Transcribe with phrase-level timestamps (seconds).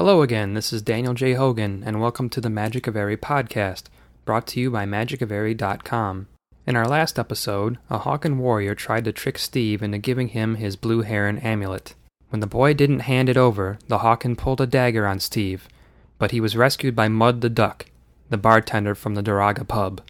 [0.00, 1.34] Hello again, this is Daniel J.
[1.34, 3.82] Hogan, and welcome to the Magic of Eyri podcast,
[4.24, 6.26] brought to you by magicofeyri.com.
[6.66, 10.74] In our last episode, a Hawken warrior tried to trick Steve into giving him his
[10.74, 11.94] blue heron amulet.
[12.30, 15.68] When the boy didn't hand it over, the Hawken pulled a dagger on Steve,
[16.18, 17.84] but he was rescued by Mudd the Duck,
[18.30, 20.00] the bartender from the Duraga pub.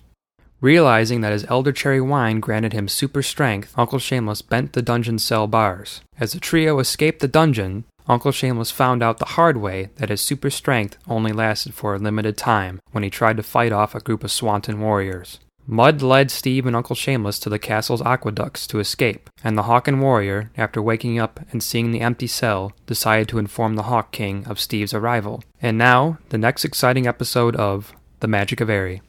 [0.60, 5.18] Realizing that his elder cherry wine granted him super strength, Uncle Shameless bent the dungeon
[5.18, 6.00] cell bars.
[6.20, 10.20] As the trio escaped the dungeon, Uncle Shameless found out the hard way that his
[10.20, 14.00] super strength only lasted for a limited time when he tried to fight off a
[14.00, 15.38] group of Swanton warriors.
[15.66, 20.00] Mudd led Steve and Uncle Shameless to the castle's aqueducts to escape, and the Hawken
[20.00, 24.44] warrior, after waking up and seeing the empty cell, decided to inform the Hawk King
[24.46, 25.44] of Steve's arrival.
[25.62, 29.00] And now, the next exciting episode of The Magic of Eyri.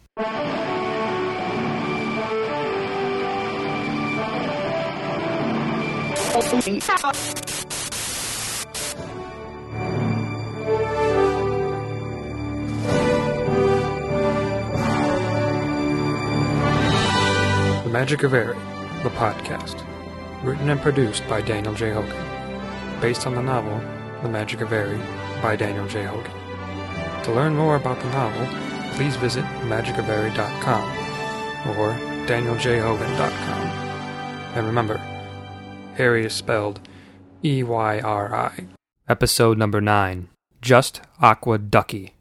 [18.01, 18.57] Magic of Eyri,
[19.03, 19.85] the podcast.
[20.43, 21.91] Written and produced by Daniel J.
[21.91, 22.99] Hogan.
[22.99, 23.79] Based on the novel
[24.23, 24.99] The Magic of Eyri
[25.39, 26.05] by Daniel J.
[26.05, 26.31] Hogan.
[27.25, 28.47] To learn more about the novel,
[28.95, 30.83] please visit magicofeyri.com
[31.77, 31.93] or
[32.25, 33.61] danieljhogan.com.
[34.55, 34.99] And remember,
[35.97, 36.79] Eyri is spelled
[37.45, 38.65] E Y R I.
[39.07, 40.27] Episode number 9
[40.59, 42.13] Just Aqueducty.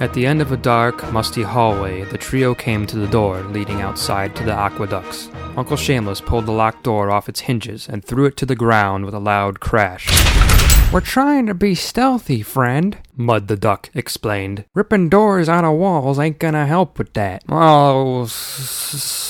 [0.00, 3.80] At the end of a dark, musty hallway, the trio came to the door leading
[3.80, 5.28] outside to the aqueducts.
[5.56, 9.04] Uncle Shameless pulled the locked door off its hinges and threw it to the ground
[9.04, 10.06] with a loud crash.
[10.92, 14.64] We're trying to be stealthy, friend, Mudd the Duck explained.
[14.74, 17.42] Ripping doors out of walls ain't gonna help with that.
[17.48, 18.32] Oh, s-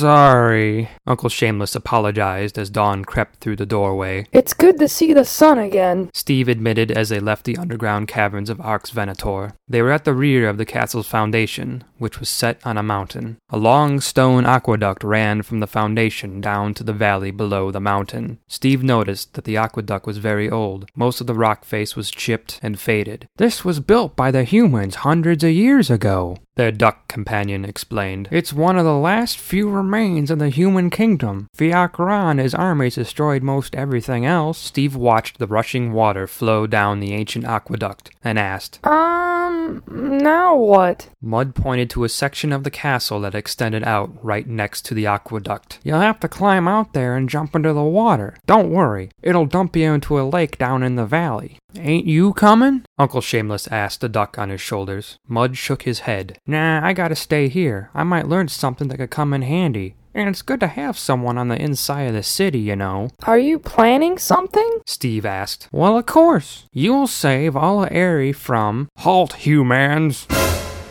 [0.02, 0.90] sorry.
[1.06, 4.26] Uncle Shameless apologized as dawn crept through the doorway.
[4.32, 6.10] It's good to see the sun again.
[6.14, 9.52] Steve admitted as they left the underground caverns of Arx Venator.
[9.68, 13.38] They were at the rear of the castle's foundation, which was set on a mountain.
[13.50, 18.38] A long stone aqueduct ran from the foundation down to the valley below the mountain.
[18.48, 20.90] Steve noticed that the aqueduct was very old.
[20.94, 23.26] Most of the rock face was chipped and faded.
[23.36, 26.36] This was built by the humans hundreds of years ago.
[26.58, 28.28] Their duck companion explained.
[28.32, 31.46] It's one of the last few remains of the human kingdom.
[31.56, 34.58] Fiakran and his armies destroyed most everything else.
[34.58, 38.84] Steve watched the rushing water flow down the ancient aqueduct and asked.
[38.84, 41.08] Um, now what?
[41.22, 45.06] Mudd pointed to a section of the castle that extended out right next to the
[45.06, 45.78] aqueduct.
[45.84, 48.36] You'll have to climb out there and jump into the water.
[48.46, 51.58] Don't worry, it'll dump you into a lake down in the valley.
[51.76, 52.84] Ain't you coming?
[52.98, 55.18] Uncle Shameless asked the duck on his shoulders.
[55.28, 56.38] Mudd shook his head.
[56.48, 57.90] Nah, I gotta stay here.
[57.94, 59.96] I might learn something that could come in handy.
[60.14, 63.10] And it's good to have someone on the inside of the city, you know.
[63.24, 64.80] Are you planning something?
[64.86, 65.68] Steve asked.
[65.70, 66.64] Well, of course.
[66.72, 68.88] You'll save all of Eyri from.
[68.96, 70.26] Halt, humans!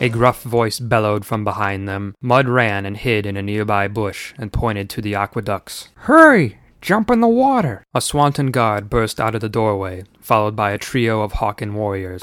[0.00, 2.14] A gruff voice bellowed from behind them.
[2.22, 5.88] Mudd ran and hid in a nearby bush and pointed to the aqueducts.
[5.96, 6.58] Hurry!
[6.80, 7.82] Jump in the water!
[7.92, 12.22] A Swanton guard burst out of the doorway, followed by a trio of Hawken warriors.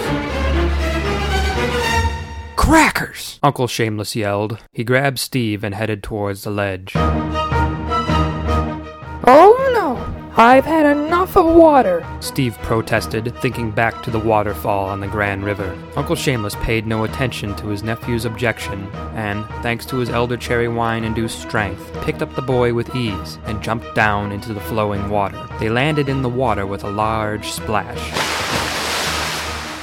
[2.65, 3.39] Crackers!
[3.43, 4.57] Uncle Shameless yelled.
[4.73, 6.93] He grabbed Steve and headed towards the ledge.
[9.27, 10.33] Oh no!
[10.35, 12.03] I've had enough of water.
[12.21, 15.77] Steve protested, thinking back to the waterfall on the Grand River.
[15.95, 20.67] Uncle Shameless paid no attention to his nephew's objection, and, thanks to his elder cherry
[20.67, 25.07] wine induced strength, picked up the boy with ease and jumped down into the flowing
[25.09, 25.47] water.
[25.59, 28.11] They landed in the water with a large splash,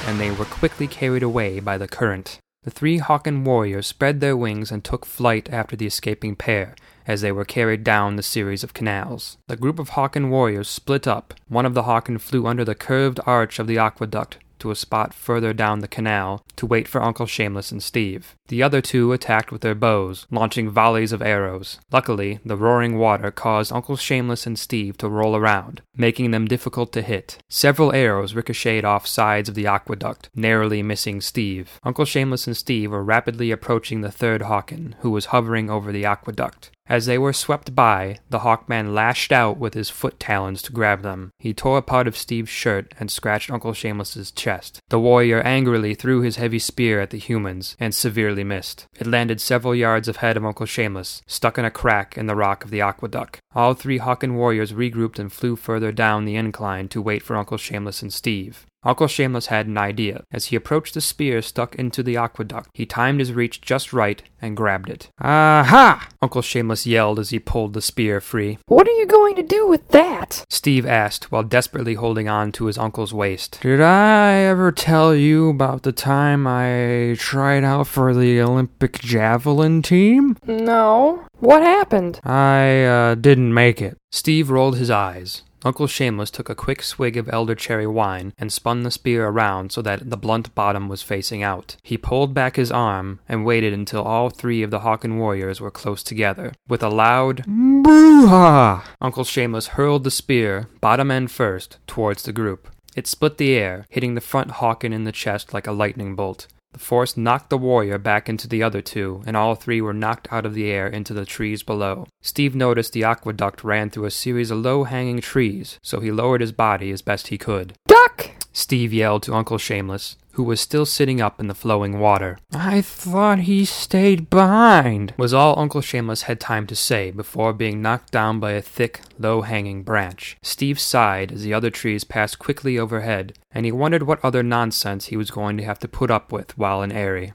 [0.05, 2.41] and they were quickly carried away by the current.
[2.63, 6.75] The three Hawken warriors spread their wings and took flight after the escaping pair,
[7.05, 9.37] as they were carried down the series of canals.
[9.47, 11.33] The group of Hawken warriors split up.
[11.49, 15.13] One of the Hawken flew under the curved arch of the aqueduct to a spot
[15.13, 18.37] further down the canal to wait for Uncle Shameless and Steve.
[18.47, 21.81] The other two attacked with their bows, launching volleys of arrows.
[21.91, 26.93] Luckily, the roaring water caused Uncle Shameless and Steve to roll around, making them difficult
[26.93, 27.39] to hit.
[27.49, 31.77] Several arrows ricocheted off sides of the aqueduct, narrowly missing Steve.
[31.83, 36.05] Uncle Shameless and Steve were rapidly approaching the third Hawken, who was hovering over the
[36.05, 36.71] aqueduct.
[36.87, 41.01] As they were swept by, the Hawkman lashed out with his foot talons to grab
[41.01, 41.31] them.
[41.39, 44.79] He tore a part of Steve's shirt and scratched Uncle Shameless's chest.
[44.89, 48.85] The warrior angrily threw his heavy spear at the humans and severely missed.
[48.99, 52.65] It landed several yards ahead of Uncle Shameless, stuck in a crack in the rock
[52.65, 53.39] of the aqueduct.
[53.55, 57.57] All three Hawken warriors regrouped and flew further down the incline to wait for Uncle
[57.57, 58.65] Shameless and Steve.
[58.85, 60.23] Uncle Shameless had an idea.
[60.31, 64.21] As he approached the spear stuck into the aqueduct, he timed his reach just right
[64.41, 65.09] and grabbed it.
[65.21, 66.09] Aha!
[66.21, 68.57] Uncle Shameless yelled as he pulled the spear free.
[68.67, 70.43] What are you going to do with that?
[70.49, 73.59] Steve asked while desperately holding on to his uncle's waist.
[73.61, 79.81] Did I ever tell you about the time I tried out for the Olympic javelin
[79.81, 80.37] team?
[80.45, 81.25] No.
[81.39, 82.19] What happened?
[82.23, 83.97] I uh, didn't make it.
[84.11, 85.43] Steve rolled his eyes.
[85.65, 89.81] Uncle Shameless took a quick swig of eldercherry wine and spun the spear around so
[89.81, 91.77] that the blunt bottom was facing out.
[91.83, 95.71] He pulled back his arm and waited until all three of the Hawken warriors were
[95.71, 96.53] close together.
[96.67, 102.69] With a loud boo-ha, Uncle Shameless hurled the spear, bottom end first, towards the group.
[102.95, 106.47] It split the air, hitting the front Hawken in the chest like a lightning bolt.
[106.73, 110.27] The force knocked the warrior back into the other two, and all three were knocked
[110.31, 112.07] out of the air into the trees below.
[112.21, 116.41] Steve noticed the aqueduct ran through a series of low hanging trees, so he lowered
[116.41, 117.73] his body as best he could.
[117.87, 118.31] Duck!
[118.51, 122.37] Steve yelled to Uncle Shameless, who was still sitting up in the flowing water.
[122.53, 127.81] I thought he stayed behind, was all Uncle Shameless had time to say before being
[127.81, 130.37] knocked down by a thick, low hanging branch.
[130.41, 135.05] Steve sighed as the other trees passed quickly overhead, and he wondered what other nonsense
[135.05, 137.33] he was going to have to put up with while in Eyri.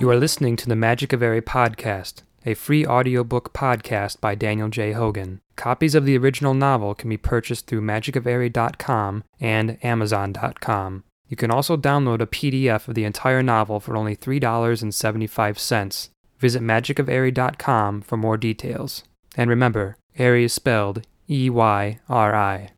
[0.00, 4.68] You are listening to the Magic of Eyri podcast, a free audiobook podcast by Daniel
[4.68, 4.92] J.
[4.92, 5.40] Hogan.
[5.56, 11.04] Copies of the original novel can be purchased through magicofeyri.com and amazon.com.
[11.28, 16.08] You can also download a PDF of the entire novel for only $3.75.
[16.38, 19.04] Visit magicofeyri.com for more details.
[19.36, 22.72] And remember, Eyri is spelled E Y R I.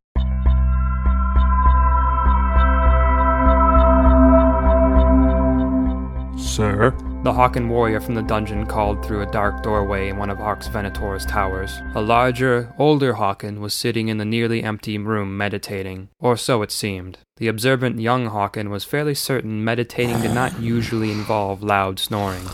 [6.53, 6.91] Sir?
[7.25, 10.69] The Hawken warrior from the dungeon called through a dark doorway in one of Arx
[10.69, 11.81] Venator's towers.
[11.95, 16.71] A larger, older Hawken was sitting in the nearly empty room meditating, or so it
[16.71, 17.17] seemed.
[17.39, 22.45] The observant young Hawken was fairly certain meditating did not usually involve loud snoring.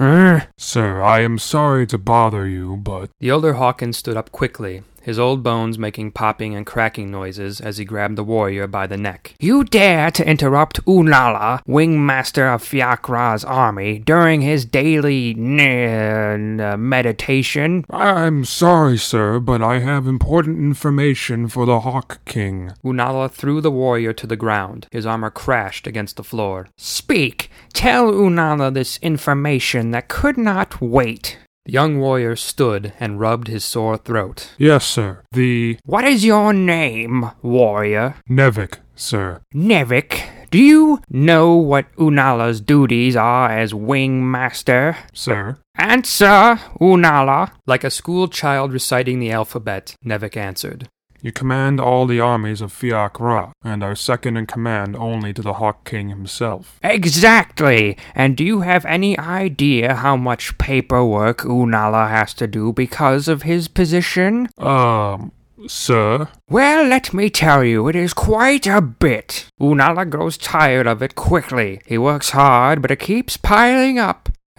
[0.56, 5.18] Sir, I am sorry to bother you, but The older Hawken stood up quickly, his
[5.18, 9.34] old bones making popping and cracking noises as he grabbed the warrior by the neck.
[9.40, 17.84] You dare to interrupt U'nala, wingmaster of Fiakra's army, during his daily n- uh, meditation?
[17.90, 22.72] I'm sorry, sir, but I have important information for the Hawk King.
[22.84, 24.86] U'nala threw the warrior to the ground.
[24.90, 26.68] His armor crashed against the floor.
[26.76, 27.50] Speak.
[27.72, 31.38] Tell U'nala this information that could not wait.
[31.66, 34.50] The young warrior stood and rubbed his sore throat.
[34.56, 35.22] Yes, sir.
[35.32, 38.14] The What is your name, warrior?
[38.28, 39.42] Nevik, sir.
[39.54, 40.22] Nevik.
[40.50, 44.96] Do you know what U'nala's duties are as wingmaster?
[45.12, 45.58] Sir?
[45.76, 47.52] Answer, U'nala.
[47.66, 50.88] Like a school child reciting the alphabet, Nevik answered.
[51.22, 55.42] You command all the armies of Fiak Ra, and are second in command only to
[55.42, 56.78] the Hawk King himself.
[56.82, 57.96] Exactly.
[58.14, 63.42] And do you have any idea how much paperwork U'nala has to do because of
[63.42, 64.48] his position?
[64.58, 65.32] Um,
[65.66, 66.28] sir?
[66.48, 69.46] Well, let me tell you, it is quite a bit.
[69.60, 71.82] U'nala grows tired of it quickly.
[71.86, 74.30] He works hard, but it keeps piling up.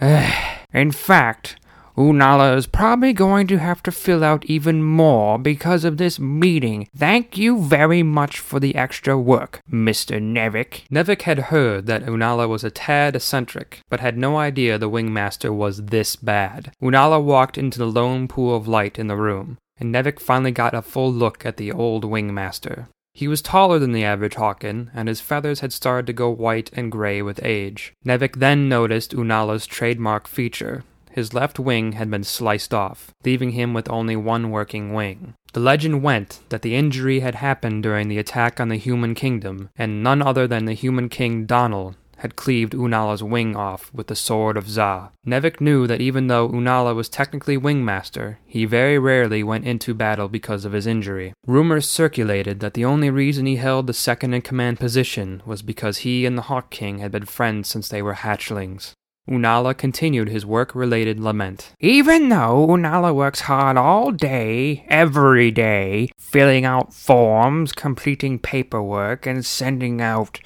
[0.72, 1.56] In fact,
[1.96, 6.88] U'nala is probably going to have to fill out even more because of this meeting.
[6.96, 10.20] Thank you very much for the extra work, Mr.
[10.20, 10.88] Nevik.
[10.90, 15.54] Nevik had heard that U'nala was a tad eccentric, but had no idea the wingmaster
[15.54, 16.72] was this bad.
[16.82, 20.74] U'nala walked into the lone pool of light in the room, and Nevik finally got
[20.74, 22.88] a full look at the old wingmaster.
[23.14, 26.70] He was taller than the average Hawken, and his feathers had started to go white
[26.72, 27.92] and gray with age.
[28.06, 30.84] Nevik then noticed U'nala's trademark feature.
[31.12, 35.34] His left wing had been sliced off, leaving him with only one working wing.
[35.52, 39.68] The legend went that the injury had happened during the attack on the human kingdom,
[39.76, 44.14] and none other than the human king Donal had cleaved U'nala's wing off with the
[44.14, 45.10] sword of Za.
[45.26, 50.28] Nevik knew that even though U'nala was technically wingmaster, he very rarely went into battle
[50.28, 51.34] because of his injury.
[51.48, 55.98] Rumors circulated that the only reason he held the second in command position was because
[55.98, 58.92] he and the Hawk King had been friends since they were hatchlings.
[59.30, 61.74] U'nala continued his work related lament.
[61.78, 69.46] Even though U'nala works hard all day, every day, filling out forms, completing paperwork, and
[69.46, 70.40] sending out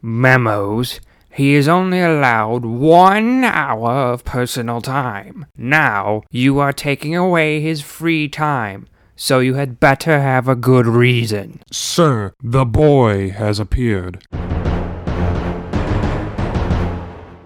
[0.00, 1.00] memos,
[1.32, 5.46] he is only allowed one hour of personal time.
[5.56, 10.86] Now, you are taking away his free time, so you had better have a good
[10.86, 11.62] reason.
[11.72, 14.24] Sir, the boy has appeared.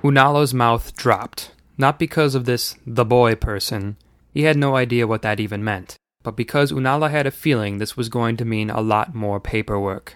[0.04, 3.96] U'nala's mouth dropped, not because of this the boy person.
[4.34, 5.96] He had no idea what that even meant.
[6.22, 10.14] but because U'nala had a feeling this was going to mean a lot more paperwork.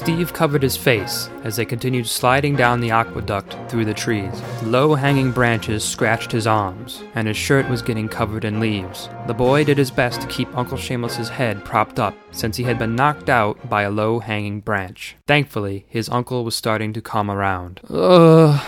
[0.00, 4.40] Steve covered his face as they continued sliding down the aqueduct through the trees.
[4.62, 9.10] Low hanging branches scratched his arms, and his shirt was getting covered in leaves.
[9.26, 12.78] The boy did his best to keep Uncle Shameless's head propped up, since he had
[12.78, 15.16] been knocked out by a low hanging branch.
[15.26, 17.82] Thankfully, his uncle was starting to come around.
[17.90, 18.58] Ugh.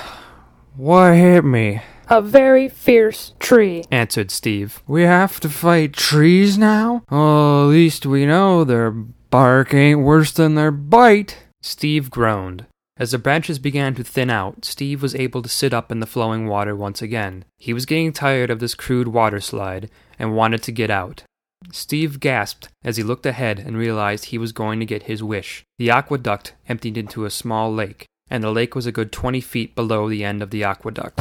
[0.76, 1.80] What hit me?
[2.08, 3.84] A very fierce tree.
[3.90, 4.82] Answered Steve.
[4.86, 7.04] We have to fight trees now?
[7.10, 11.38] Oh, at least we know their bark ain't worse than their bite.
[11.62, 12.66] Steve groaned.
[12.98, 16.06] As the branches began to thin out, Steve was able to sit up in the
[16.06, 17.44] flowing water once again.
[17.58, 21.24] He was getting tired of this crude water slide and wanted to get out.
[21.70, 25.64] Steve gasped as he looked ahead and realized he was going to get his wish.
[25.78, 29.74] The aqueduct emptied into a small lake, and the lake was a good 20 feet
[29.74, 31.18] below the end of the aqueduct.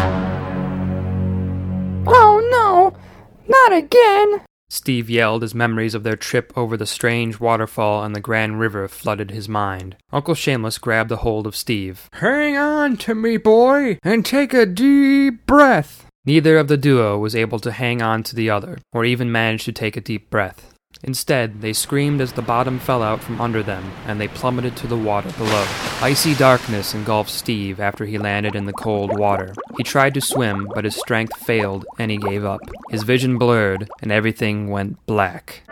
[3.67, 4.41] Not again!
[4.71, 8.87] Steve yelled as memories of their trip over the strange waterfall and the Grand River
[8.87, 9.97] flooded his mind.
[10.11, 12.09] Uncle Shameless grabbed a hold of Steve.
[12.13, 16.07] Hang on to me, boy, and take a deep breath.
[16.25, 19.65] Neither of the duo was able to hang on to the other, or even manage
[19.65, 20.70] to take a deep breath.
[21.03, 24.87] Instead, they screamed as the bottom fell out from under them, and they plummeted to
[24.87, 25.65] the water below.
[26.01, 29.53] Icy darkness engulfed Steve after he landed in the cold water.
[29.77, 32.61] He tried to swim, but his strength failed, and he gave up.
[32.89, 35.63] His vision blurred, and everything went black.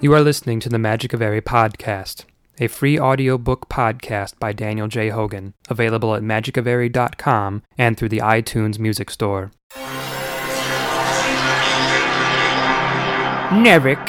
[0.00, 2.24] You are listening to the Magic of Eyri podcast,
[2.58, 5.08] a free audiobook podcast by Daniel J.
[5.08, 9.50] Hogan, available at magicofeyri.com and through the iTunes Music Store.
[13.54, 14.02] Nevik,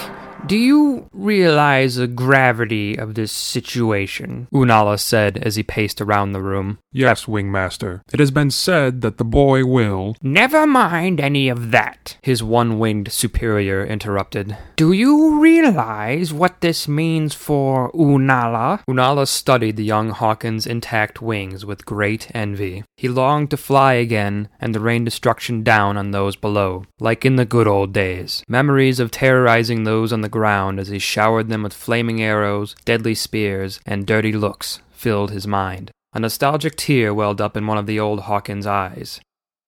[0.47, 4.47] do you realize the gravity of this situation?
[4.53, 6.79] U'nala said as he paced around the room.
[6.91, 8.01] Yes, Wingmaster.
[8.13, 10.15] It has been said that the boy will.
[10.21, 12.17] Never mind any of that.
[12.21, 14.55] His one winged superior interrupted.
[14.75, 18.83] Do you realize what this means for U'nala?
[18.87, 22.83] U'nala studied the young Hawken's intact wings with great envy.
[22.97, 27.35] He longed to fly again and to rain destruction down on those below, like in
[27.35, 28.43] the good old days.
[28.47, 33.15] Memories of terrorizing those on the ground as he showered them with flaming arrows, deadly
[33.15, 35.91] spears, and dirty looks filled his mind.
[36.11, 39.21] A nostalgic tear welled up in one of the old Hawken's eyes.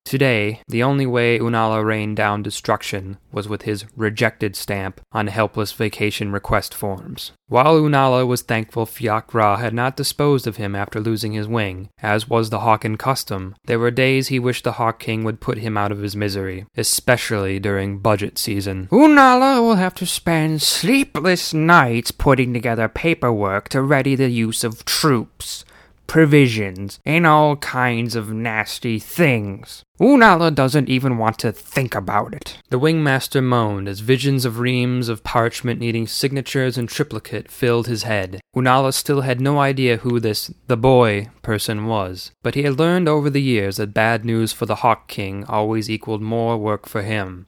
[0.08, 5.74] Today, the only way U'nala rained down destruction was with his rejected stamp on helpless
[5.74, 7.34] vacation request forms.
[7.50, 11.90] While U'nala was thankful Fiak Ra had not disposed of him after losing his wing,
[12.02, 15.58] as was the Hawken custom, there were days he wished the Hawk King would put
[15.58, 18.88] him out of his misery, especially during budget season.
[18.90, 24.86] U'nala will have to spend sleepless nights putting together paperwork to ready the use of
[24.86, 25.66] troops
[26.08, 29.84] provisions, and all kinds of nasty things.
[30.00, 32.60] U'nala doesn't even want to think about it.
[32.70, 38.04] The wingmaster moaned as visions of reams of parchment needing signatures and triplicate filled his
[38.04, 38.40] head.
[38.56, 43.10] U'nala still had no idea who this the boy person was, but he had learned
[43.10, 47.02] over the years that bad news for the Hawk King always equaled more work for
[47.02, 47.48] him.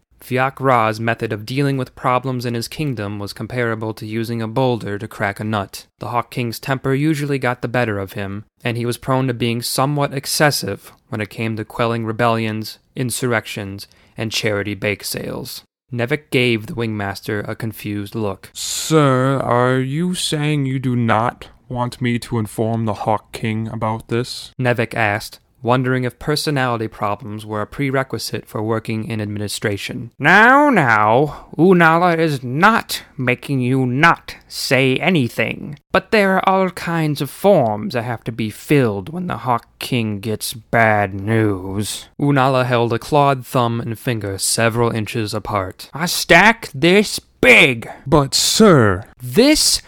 [0.59, 4.97] Ra's method of dealing with problems in his kingdom was comparable to using a boulder
[4.97, 5.88] to crack a nut.
[5.99, 9.33] The Hawk King's temper usually got the better of him, and he was prone to
[9.33, 15.63] being somewhat excessive when it came to quelling rebellions, insurrections, and charity bake sales.
[15.91, 18.51] Nevik gave the wingmaster a confused look.
[18.53, 24.07] Sir, are you saying you do not want me to inform the Hawk King about
[24.07, 24.51] this?
[24.59, 30.11] Nevik asked, wondering if personality problems were a prerequisite for working in administration.
[30.17, 35.79] Now, now, U'nala is not making you not say anything.
[35.91, 39.67] But there are all kinds of forms that have to be filled when the Hawk
[39.79, 42.07] King gets bad news.
[42.19, 45.89] U'nala held a clawed thumb and finger several inches apart.
[45.93, 47.89] A stack this big.
[48.05, 49.05] But, sir.
[49.21, 49.81] This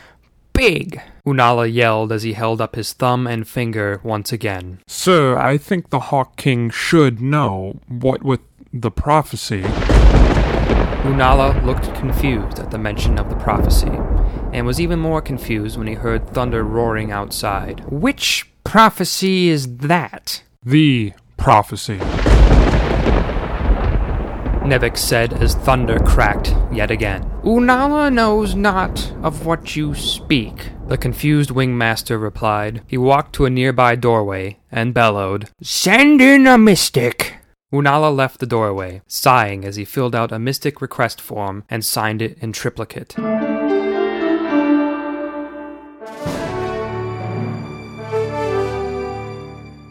[0.54, 1.02] big.
[1.26, 4.80] U'nala yelled as he held up his thumb and finger once again.
[4.88, 8.42] Sir, I think the Hawk King should know what with
[8.74, 9.64] the prophecy.
[11.04, 13.92] U'nala looked confused at the mention of the prophecy,
[14.54, 17.84] and was even more confused when he heard thunder roaring outside.
[17.90, 20.44] Which prophecy is that?
[20.64, 22.00] The prophecy.
[24.62, 27.24] Nevik said as thunder cracked yet again.
[27.44, 30.70] U'nala knows not of what you speak.
[30.92, 32.82] The confused wingmaster replied.
[32.86, 37.36] He walked to a nearby doorway and bellowed, Send in a mystic.
[37.72, 42.22] U'nala left the doorway, sighing as he filled out a mystic request form and signed
[42.22, 43.16] it in triplicate.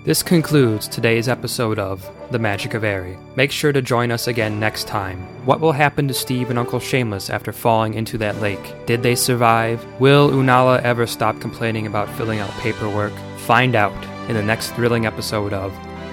[0.03, 3.19] This concludes today's episode of The Magic of Eyri.
[3.37, 5.19] Make sure to join us again next time.
[5.45, 8.87] What will happen to Steve and Uncle Shameless after falling into that lake?
[8.87, 9.85] Did they survive?
[10.01, 13.13] Will U'nala ever stop complaining about filling out paperwork?
[13.41, 13.93] Find out
[14.31, 15.71] in the next thrilling episode of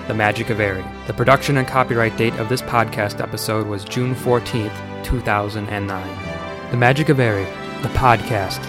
[0.10, 0.84] The Magic of Eyri.
[1.08, 6.72] The production and copyright date of this podcast episode was June 14th, 2009.
[6.72, 7.46] The Magic of Eyri,
[7.84, 8.60] the podcast,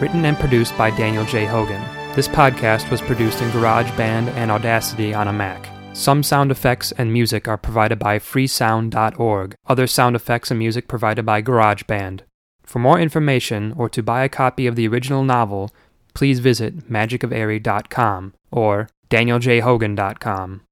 [0.00, 1.46] written and produced by Daniel J.
[1.46, 1.97] Hogan.
[2.18, 5.68] This podcast was produced in GarageBand and Audacity on a Mac.
[5.92, 9.54] Some sound effects and music are provided by freesound.org.
[9.68, 12.22] Other sound effects and music provided by GarageBand.
[12.64, 15.70] For more information or to buy a copy of the original novel,
[16.12, 20.62] please visit magicofeyri.com or danieljhogan.com.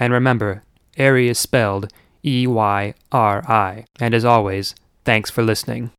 [0.00, 0.64] And remember,
[0.98, 1.92] Eyri is spelled
[2.24, 3.84] E Y R I.
[4.00, 5.92] And as always, thanks for listening.